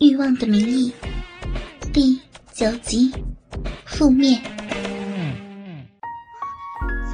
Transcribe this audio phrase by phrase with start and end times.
[0.00, 0.92] 欲望的名义》
[1.92, 2.20] 第
[2.52, 3.12] 九集
[3.86, 4.40] 覆灭。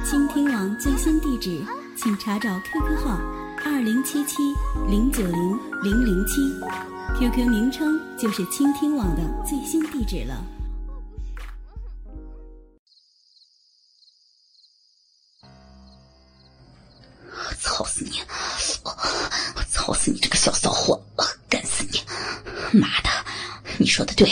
[0.03, 1.61] 倾听网最新地址，
[1.95, 3.19] 请查找 QQ 号
[3.63, 4.37] 二零七七
[4.89, 6.41] 零九零零零七
[7.19, 10.43] ，QQ 名称就是倾听网的最新地址了。
[17.59, 18.11] 操死你！
[18.83, 21.01] 我操死你这个小骚货！
[22.77, 23.09] 妈的，
[23.77, 24.29] 你说的对，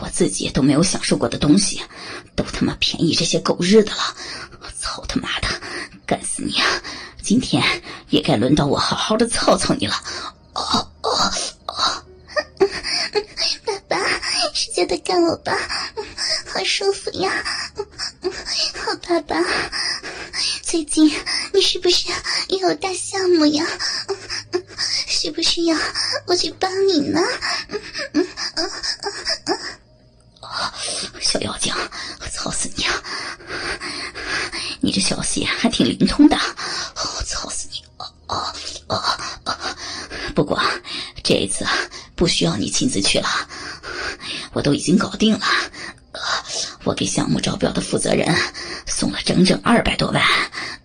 [0.00, 1.82] 我自己都没有享受过的东西，
[2.34, 4.16] 都他妈便宜这些狗日的了！
[4.78, 5.48] 操他妈的，
[6.06, 6.66] 干死你啊！
[7.22, 7.62] 今天
[8.10, 9.94] 也该轮到我好好的操操你了！
[10.54, 11.32] 哦哦
[11.66, 12.04] 哦！
[13.64, 13.96] 爸爸，
[14.52, 15.56] 使劲的干我吧，
[16.52, 17.32] 好舒服呀！
[18.74, 19.36] 好爸爸，
[20.62, 21.10] 最近
[21.54, 22.08] 你是不是
[22.48, 23.64] 也有大项目呀？
[25.22, 25.78] 需不需要
[26.26, 27.20] 我去帮你呢？
[31.20, 31.72] 小妖精，
[32.32, 32.92] 操死你啊！
[34.80, 36.36] 你这消息还挺灵通的，
[36.96, 37.84] 我操死你！
[38.26, 38.52] 哦
[38.88, 38.96] 哦
[39.44, 39.54] 哦！
[40.34, 40.60] 不过
[41.22, 41.64] 这一次
[42.16, 43.28] 不需要你亲自去了，
[44.52, 45.46] 我都已经搞定了。
[46.82, 48.36] 我给项目招标的负责人
[48.88, 50.20] 送了整整二百多万，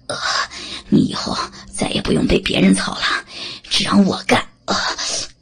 [0.06, 0.16] 呃，
[0.90, 1.36] 你以后
[1.76, 3.26] 再也不用被别人操了，
[3.84, 4.76] 让我干，呃，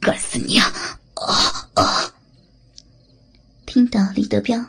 [0.00, 0.72] 干死你啊！
[1.14, 2.12] 啊啊！
[3.64, 4.64] 听到李德彪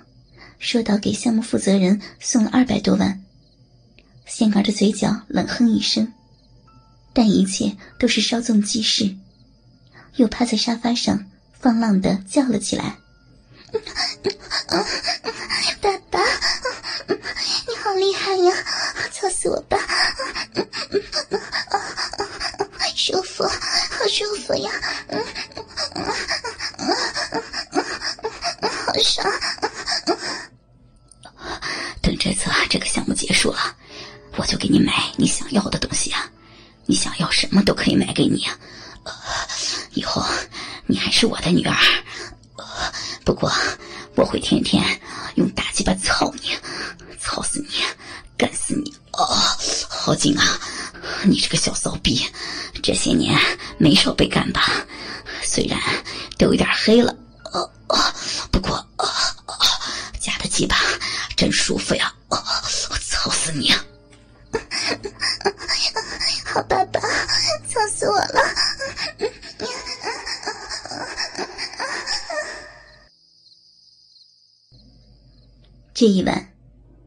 [0.59, 3.23] 说到给项目负责人送了二百多万，
[4.25, 6.11] 仙儿的嘴角冷哼一声，
[7.13, 9.15] 但一切都是稍纵即逝，
[10.15, 11.25] 又趴在沙发上
[11.59, 12.97] 放浪的叫了起来。
[15.81, 16.19] 爸爸，
[17.67, 18.53] 你好厉害呀！
[19.11, 19.77] 操死我吧！
[22.97, 24.71] 舒服，好舒服呀！
[25.09, 26.05] 嗯嗯嗯
[26.79, 26.95] 嗯
[27.71, 27.85] 嗯
[28.61, 29.31] 嗯好爽！
[32.01, 33.75] 等这次啊这个项目结束了，
[34.37, 36.27] 我就给你买你想要的东西啊！
[36.87, 38.57] 你想要什么都可以买给你啊！
[39.93, 40.25] 以后
[40.87, 41.77] 你还是我的女儿。
[43.23, 43.53] 不过，
[44.15, 44.83] 我会天天
[45.35, 46.57] 用大鸡巴操你，
[47.19, 47.85] 操死你，
[48.35, 48.91] 干死你！
[49.17, 49.25] 哦，
[49.89, 50.59] 好紧啊！
[51.25, 52.23] 你这个小骚逼，
[52.83, 53.35] 这些年
[53.79, 54.85] 没少被干吧？
[55.43, 55.79] 虽然
[56.37, 57.11] 都有点黑了，
[57.51, 57.97] 哦哦，
[58.51, 59.09] 不过哦
[59.47, 59.55] 哦，
[60.19, 60.77] 夹的鸡巴
[61.35, 62.13] 真舒服呀！
[62.29, 62.37] 哦，
[62.91, 63.71] 我操死你！
[66.45, 68.41] 好爸爸，操死我了！
[75.93, 76.53] 这一晚，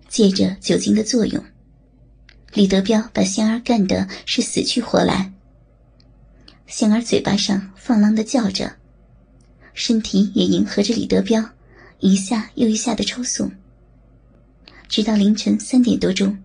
[0.09, 1.44] 借着酒精的作用，
[2.53, 5.33] 李德彪把仙儿干的是死去活来。
[6.66, 8.77] 仙儿嘴巴上放浪的叫着，
[9.72, 11.44] 身体也迎合着李德彪，
[12.00, 13.50] 一下又一下的抽送，
[14.89, 16.37] 直到凌晨三点多钟，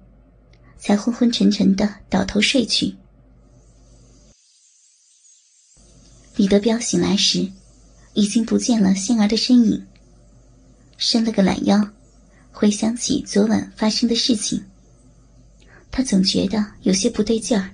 [0.78, 2.96] 才昏昏沉沉的倒头睡去。
[6.36, 7.52] 李德彪醒来时，
[8.14, 9.88] 已经不见了仙儿的身影，
[10.98, 11.90] 伸了个懒腰。
[12.52, 14.64] 回想起昨晚发生的事情，
[15.98, 17.70] 他总觉得有些不对劲儿，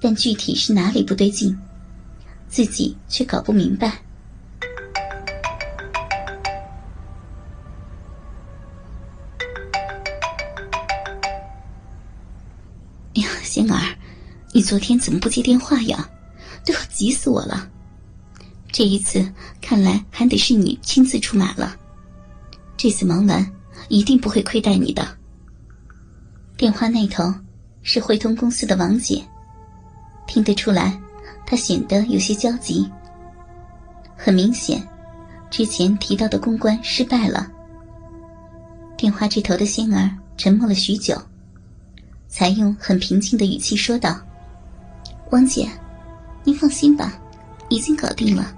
[0.00, 1.58] 但具体是哪里不对劲，
[2.48, 3.88] 自己却搞不明白。
[13.16, 13.96] 哎呀，仙儿，
[14.52, 16.08] 你昨天怎么不接电话呀？
[16.64, 17.68] 都要急死我了！
[18.70, 19.28] 这一次
[19.60, 21.76] 看来还得是你亲自出马了。
[22.76, 23.52] 这次忙完，
[23.88, 25.18] 一定不会亏待你的。
[26.64, 27.22] 电话那头
[27.82, 29.22] 是汇通公司的王姐，
[30.26, 30.98] 听得出来，
[31.44, 32.90] 她显得有些焦急。
[34.16, 34.82] 很明显，
[35.50, 37.52] 之前提到的公关失败了。
[38.96, 41.14] 电话这头的仙儿沉默了许久，
[42.28, 44.18] 才用很平静的语气说道
[45.32, 45.68] ：“王姐，
[46.44, 47.12] 您放心吧，
[47.68, 48.56] 已经搞定了。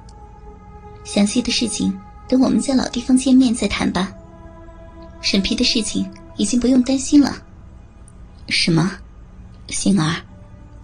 [1.02, 1.92] 详细的事情……”
[2.28, 4.12] 等我们在老地方见面再谈吧。
[5.20, 7.36] 审批的事情已经不用担心了。
[8.48, 8.92] 什么？
[9.68, 10.22] 星儿，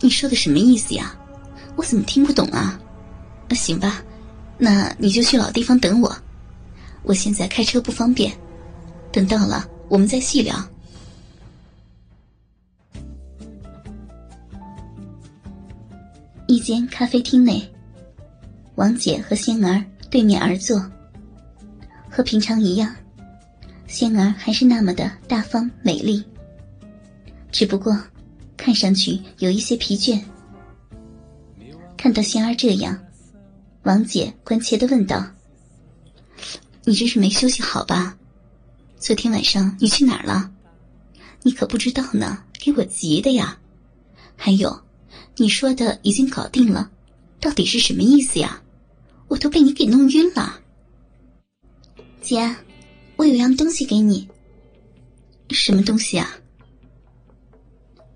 [0.00, 1.14] 你说的什么意思呀？
[1.76, 2.78] 我怎么听不懂啊？
[3.50, 4.02] 行吧，
[4.58, 6.16] 那你就去老地方等我。
[7.02, 8.32] 我现在开车不方便，
[9.12, 10.56] 等到了我们再细聊。
[16.46, 17.70] 一间咖啡厅内，
[18.74, 20.84] 王姐和星儿对面而坐。
[22.10, 22.94] 和平常一样，
[23.86, 26.24] 仙儿还是那么的大方美丽。
[27.52, 27.96] 只不过，
[28.56, 30.18] 看上去有一些疲倦。
[31.98, 32.98] 看到仙儿这样，
[33.82, 35.24] 王姐关切的问道
[36.84, 38.16] ：“你这是没休息好吧？
[38.96, 40.50] 昨天晚上你去哪儿了？
[41.42, 43.58] 你可不知道呢，给我急的呀！
[44.34, 44.82] 还有，
[45.36, 46.90] 你说的已经搞定了，
[47.38, 48.62] 到底是什么意思呀？
[49.28, 50.58] 我都被你给弄晕了。”
[52.22, 52.56] 姐，
[53.16, 54.26] 我有样东西给你。
[55.50, 56.38] 什么东西啊？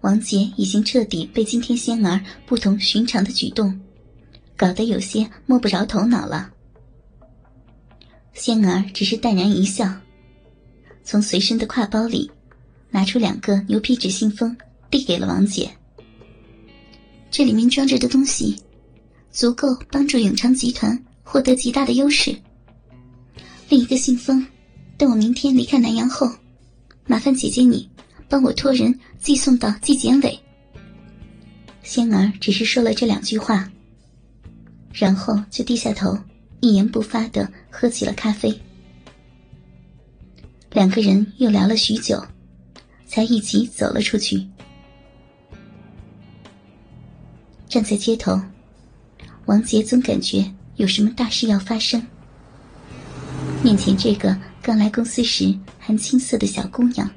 [0.06, 3.76] 王杰已经彻底被今天仙儿不同寻常的举动。
[4.56, 6.48] 搞得有些摸不着头脑了。
[8.32, 9.92] 仙儿只是淡然一笑，
[11.02, 12.30] 从随身的挎包里
[12.88, 14.56] 拿出两个牛皮纸信封，
[14.88, 15.68] 递给了王姐。
[17.28, 18.56] 这里面装着的东西，
[19.32, 22.32] 足够帮助永昌集团获得极大的优势。
[23.68, 24.46] 另一个信封，
[24.96, 26.30] 等我明天离开南阳后，
[27.06, 27.90] 麻烦姐姐你
[28.28, 30.38] 帮我托人寄送到纪检委。
[31.82, 33.70] 仙儿只是说了这两句话。
[34.92, 36.18] 然后就低下头，
[36.60, 38.58] 一言不发的喝起了咖啡。
[40.72, 42.22] 两个人又聊了许久，
[43.06, 44.46] 才一起走了出去。
[47.68, 48.40] 站在街头，
[49.44, 52.02] 王杰总感觉有什么大事要发生。
[53.62, 57.10] 面前这个刚来公司时还青涩的小姑娘，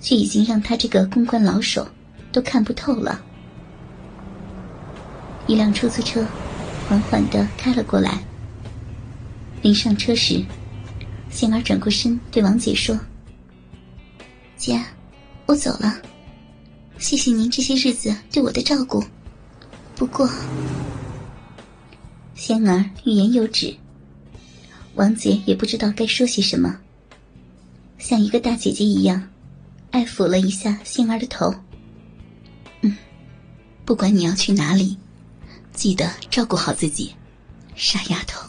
[0.00, 1.86] 却已经让他这个公关老手
[2.32, 3.22] 都看不透了。
[5.46, 6.26] 一辆出租车。
[6.88, 8.22] 缓缓的开了过来。
[9.60, 10.40] 临上车时，
[11.30, 12.96] 仙儿转过身对王姐说
[14.56, 14.80] ：“姐，
[15.46, 16.00] 我走了，
[16.98, 19.02] 谢谢您这些日子对我的照顾。
[19.96, 20.30] 不过……”
[22.36, 23.74] 仙儿欲言又止，
[24.94, 26.78] 王姐也不知道该说些什么，
[27.98, 29.28] 像一个大姐姐一样，
[29.96, 31.54] 爱抚了一下杏儿的头。
[32.82, 32.94] 嗯，
[33.86, 34.94] 不管你要去哪里。
[35.72, 37.14] 记得照顾好自己，
[37.74, 38.46] 傻丫头。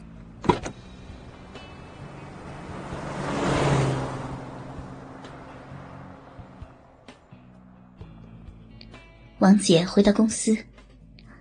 [9.40, 10.54] 王姐回到公司，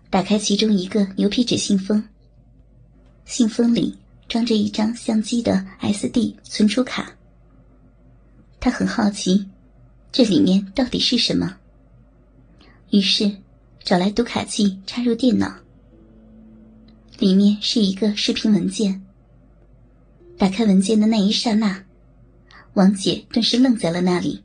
[0.08, 2.00] 打开其中一个牛皮纸信封。
[3.24, 3.98] 信封里
[4.28, 7.10] 装着一张相机的 SD 存储卡。
[8.60, 9.48] 她很好奇，
[10.10, 11.56] 这里面到底是什么。
[12.90, 13.36] 于是，
[13.84, 15.54] 找来读卡器插入电脑。
[17.18, 19.02] 里面是一个视频文件。
[20.38, 21.84] 打开文件的那一刹那，
[22.74, 24.42] 王姐顿时愣在了那里。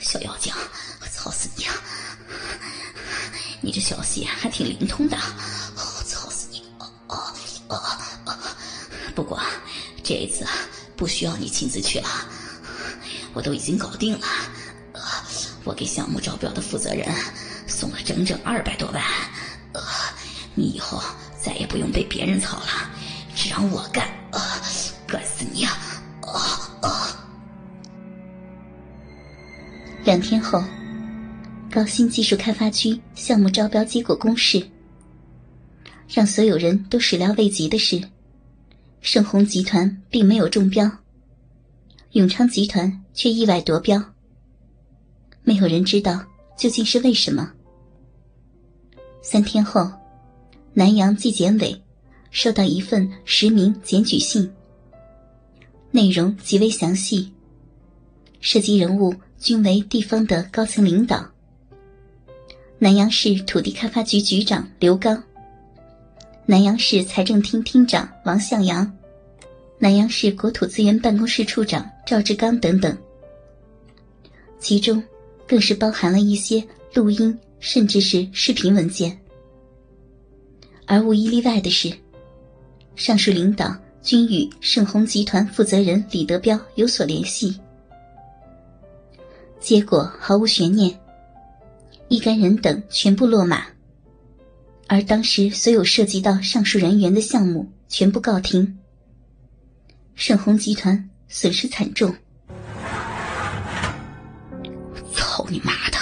[0.00, 0.52] 小妖精，
[1.00, 1.74] 我操死你啊！
[3.60, 6.62] 你这消息还挺灵通的，我操死你！
[9.14, 9.38] 不过
[10.08, 10.42] 这一次
[10.96, 12.08] 不需要你亲自去了，
[13.34, 14.26] 我都已经搞定了。
[15.64, 17.06] 我给项目招标的负责人。
[17.66, 19.04] 送了整整二百多万，
[20.54, 20.98] 你以后
[21.38, 22.90] 再也不用被别人操了，
[23.36, 24.40] 只让我干，呃，
[25.06, 25.76] 干死你啊！
[30.04, 30.64] 两天后，
[31.70, 34.66] 高新技术开发区项目招标结果公示，
[36.08, 38.02] 让所有人都始料未及的是，
[39.00, 40.90] 盛虹集团并没有中标，
[42.12, 44.02] 永昌集团却意外夺标。
[45.42, 46.24] 没有人知道
[46.56, 47.52] 究竟是为什么。
[49.22, 49.90] 三天后，
[50.74, 51.80] 南阳纪检委
[52.30, 54.50] 收到一份实名检举信，
[55.90, 57.32] 内容极为详细，
[58.40, 61.24] 涉及人物均为地方的高层领导：
[62.78, 65.22] 南阳市土地开发局局长刘刚、
[66.50, 68.90] 南阳市财政厅厅长王向阳、
[69.78, 72.96] 南阳市国土资源办公室处长赵志刚等等。
[74.58, 75.02] 其中，
[75.46, 76.64] 更是包含了一些
[76.94, 77.38] 录音。
[77.60, 79.18] 甚至是视频文件，
[80.86, 81.92] 而无一例外的是，
[82.94, 87.58] 上述领导均与盛虹集团负责人李德彪有所联系。
[89.58, 90.96] 结果毫无悬念，
[92.06, 93.66] 一干人等全部落马，
[94.88, 98.78] 而当时所有涉及到上述人员的项目全部告停，
[100.14, 102.14] 盛虹集团损失惨重。
[105.12, 105.98] 操你妈的！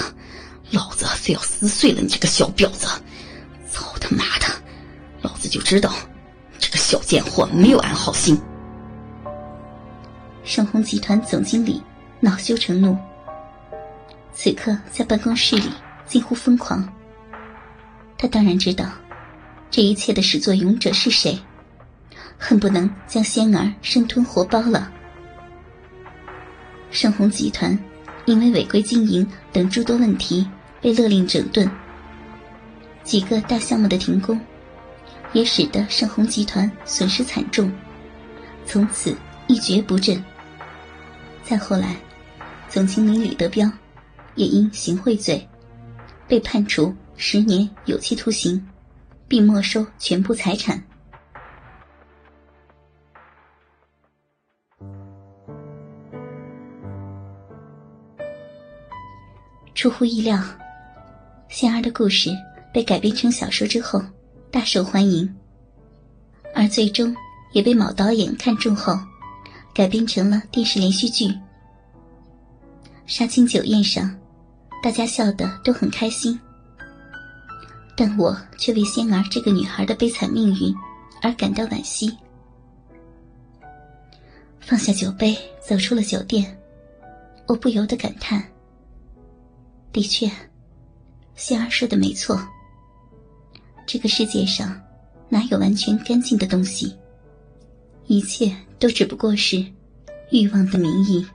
[0.71, 2.87] 老子非要撕碎了你这个小婊子！
[3.69, 4.47] 操他妈的！
[5.21, 5.93] 老子就知道
[6.59, 8.41] 这个小贱货没有安好心。
[10.45, 11.83] 盛虹集团总经理
[12.21, 12.97] 恼羞成怒，
[14.33, 15.71] 此刻在办公室里
[16.07, 16.89] 近乎疯狂。
[18.19, 18.91] 他当然知道
[19.71, 21.39] 这一切的始作俑者是谁，
[22.39, 24.93] 恨不能将仙儿生吞活剥了。
[26.91, 27.79] 盛虹集团
[28.25, 30.47] 因为违规经营等诸多问题。
[30.79, 31.69] 被勒令整顿，
[33.03, 34.39] 几个大项目的停工，
[35.33, 37.73] 也使得盛虹集团损失惨重，
[38.65, 39.17] 从此
[39.49, 40.23] 一蹶不振。
[41.43, 41.97] 再后来，
[42.69, 43.69] 总经理李德彪
[44.37, 45.49] 也因行贿罪，
[46.29, 48.63] 被判处十年有期徒刑，
[49.27, 50.83] 并没收全部财产。
[59.75, 60.43] 出乎意料，
[61.49, 62.31] 仙儿的故事
[62.73, 64.03] 被改编成小说之后
[64.51, 65.35] 大受欢迎，
[66.55, 67.15] 而最终
[67.53, 68.99] 也被某导演看中后，
[69.75, 71.33] 改编成了电视连续剧。
[73.07, 74.15] 杀青酒宴上，
[74.83, 76.39] 大家笑得都很开心，
[77.97, 80.75] 但我却为仙儿这个女孩的悲惨命运
[81.23, 82.15] 而感到惋惜。
[84.61, 85.37] 放下酒杯，
[85.67, 86.61] 走出了酒店，
[87.47, 88.47] 我不由得感叹。
[89.93, 90.31] 的确，
[91.37, 92.39] 仙儿说的没错。
[93.87, 94.79] 这个世界上
[95.29, 96.95] 哪有完全干净的东西？
[98.09, 99.65] 一切都只不过是
[100.31, 101.27] 欲望的名义。